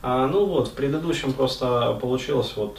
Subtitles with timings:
[0.00, 2.78] А, ну вот, в предыдущем просто получилось вот,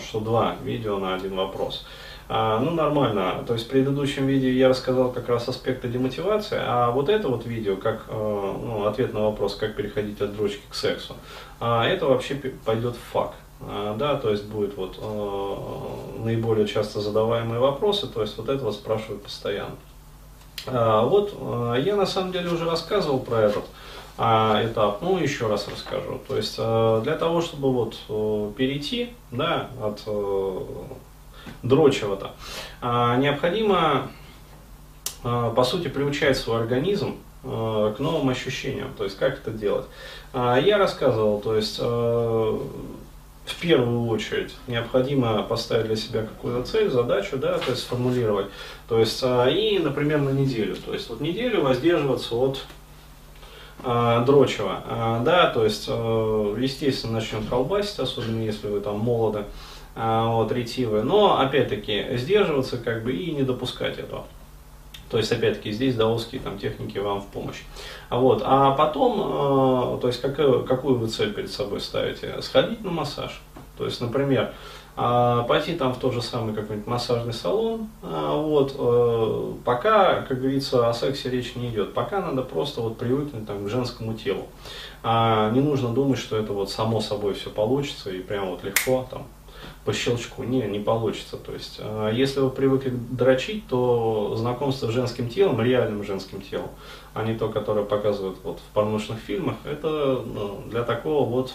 [0.00, 1.84] что два видео на один вопрос.
[2.30, 3.42] А, ну, нормально.
[3.46, 7.46] То есть в предыдущем видео я рассказал как раз аспекты демотивации, а вот это вот
[7.46, 11.16] видео, как э, ну, ответ на вопрос, как переходить от дрочки к сексу,
[11.58, 12.34] а, это вообще
[12.64, 13.36] пойдет в факт.
[13.60, 18.74] Да, то есть будет вот э, наиболее часто задаваемые вопросы, то есть вот это вот
[18.74, 19.74] спрашивают постоянно.
[20.64, 23.64] Вот э, я на самом деле уже рассказывал про этот
[24.18, 26.20] этап, ну еще раз расскажу.
[26.26, 30.02] То есть для того, чтобы вот перейти, да, от
[31.62, 32.32] дрочева-то,
[32.80, 34.10] а, необходимо,
[35.24, 38.92] а, по сути, приучать свой организм а, к новым ощущениям.
[38.96, 39.86] То есть, как это делать?
[40.34, 42.60] Я рассказывал, то есть, в
[43.60, 48.48] первую очередь необходимо поставить для себя какую-то цель, задачу, да, то есть сформулировать.
[48.88, 50.76] То есть, и, например, на неделю.
[50.76, 52.66] То есть, вот неделю воздерживаться от
[53.82, 59.44] дрочева, да, то есть, естественно, начнет колбасить, особенно если вы там молоды,
[60.00, 61.02] а, вот, ретивы.
[61.02, 64.26] Но, опять-таки, сдерживаться как бы и не допускать этого.
[65.10, 67.62] То есть, опять-таки, здесь даосские там, техники вам в помощь.
[68.08, 72.40] А, вот, а потом, э, то есть, какую, какую вы цель перед собой ставите?
[72.42, 73.40] Сходить на массаж.
[73.78, 74.52] То есть, например,
[74.96, 80.40] э, пойти там в тот же самый какой-нибудь массажный салон, э, вот, э, пока, как
[80.40, 84.48] говорится, о сексе речь не идет, пока надо просто вот привыкнуть там, к женскому телу.
[85.04, 89.06] А не нужно думать, что это вот само собой все получится и прям вот легко
[89.08, 89.22] там
[89.84, 90.42] по щелчку.
[90.42, 91.36] Не, не получится.
[91.36, 91.80] То есть,
[92.12, 96.70] если вы привыкли дрочить, то знакомство с женским телом, реальным женским телом,
[97.14, 101.54] а не то, которое показывают вот в порнушных фильмах, это ну, для такого вот,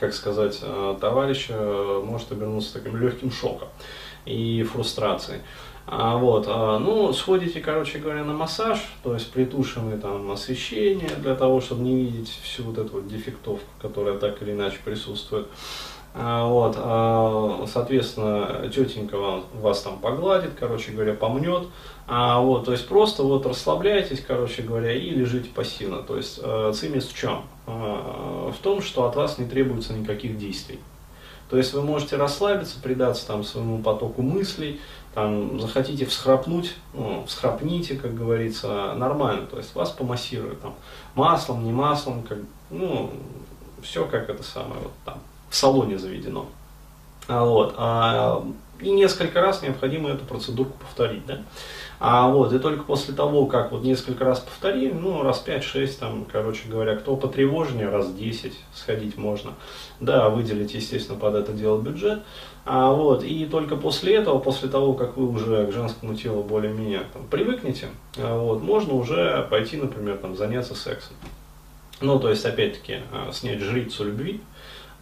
[0.00, 1.54] как сказать, э, товарища
[2.02, 3.68] может обернуться таким легким шоком
[4.24, 5.40] и фрустрацией.
[5.86, 11.34] А, вот, а, ну, сходите, короче говоря, на массаж, то есть притушенное там освещение для
[11.34, 15.48] того, чтобы не видеть всю вот эту вот дефектовку, которая так или иначе присутствует.
[16.12, 19.16] А, вот, а, соответственно, тетенька
[19.54, 21.68] вас там погладит, короче говоря, помнет.
[22.06, 26.02] А, вот, то есть просто вот расслабляйтесь, короче говоря, и лежите пассивно.
[26.02, 27.42] То есть э, цимис в чем?
[27.66, 30.80] В том, что от вас не требуется никаких действий.
[31.48, 34.80] То есть вы можете расслабиться, предаться там своему потоку мыслей,
[35.14, 39.46] там захотите всхрапнуть, ну, всхрапните, как говорится, нормально.
[39.46, 40.74] То есть вас помассируют там
[41.14, 42.38] маслом, не маслом, как,
[42.70, 43.10] ну,
[43.82, 46.46] все как это самое вот там в салоне заведено.
[47.28, 48.44] А, вот, а,
[48.80, 51.26] и несколько раз необходимо эту процедуру повторить.
[51.26, 51.42] Да?
[51.98, 56.24] А вот, и только после того, как вот несколько раз повторили, ну, раз 5-6, там,
[56.24, 59.52] короче говоря, кто потревожнее, раз 10 сходить можно.
[60.00, 62.22] Да, выделить, естественно, под это дело бюджет.
[62.64, 67.02] А, вот, и только после этого, после того, как вы уже к женскому телу более-менее
[67.30, 71.16] привыкнете, а, вот, можно уже пойти, например, там, заняться сексом.
[72.00, 73.00] Ну, то есть, опять-таки,
[73.30, 74.40] снять жрицу любви,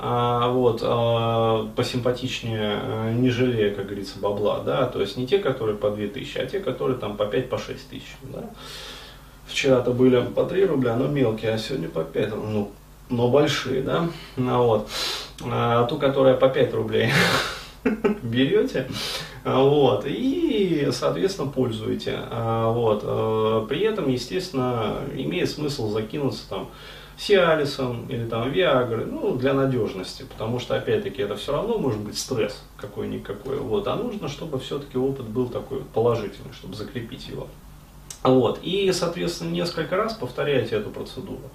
[0.01, 5.39] а, вот, а, посимпатичнее, а, не жалея, как говорится, бабла, да, то есть не те,
[5.39, 8.45] которые по 2000, а те, которые там по 5, по 6 тысяч, да.
[9.49, 12.71] Вчера-то были по 3 рубля, но мелкие, а сегодня по 5, ну,
[13.09, 14.89] но большие, да, ну, вот.
[15.51, 17.11] А ту, которая по 5 рублей
[18.23, 18.89] берете,
[19.45, 23.69] вот, и, соответственно, пользуете, вот.
[23.69, 26.69] При этом, естественно, имеет смысл закинуться там
[27.17, 32.17] Сиалисом или там Виагры, ну, для надежности, потому что, опять-таки, это все равно может быть
[32.17, 37.49] стресс какой-никакой, вот, а нужно, чтобы все-таки опыт был такой положительный, чтобы закрепить его.
[38.25, 41.51] Вот, и, соответственно, несколько раз повторяйте эту процедуру.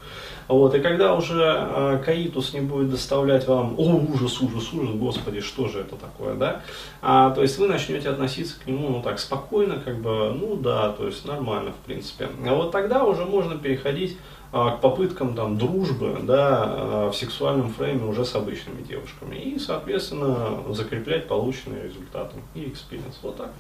[0.48, 5.42] Вот, и когда уже э, каитус не будет доставлять вам, о, ужас, ужас, ужас, господи,
[5.42, 6.62] что же это такое, да,
[7.02, 10.90] а, то есть вы начнете относиться к нему, ну, так, спокойно, как бы, ну, да,
[10.94, 12.30] то есть нормально, в принципе.
[12.46, 14.18] А вот тогда уже можно переходить
[14.56, 19.36] а, к попыткам там, дружбы да, а, в сексуальном фрейме уже с обычными девушками.
[19.36, 23.18] И, соответственно, закреплять полученные результаты и experience.
[23.24, 23.52] Вот так.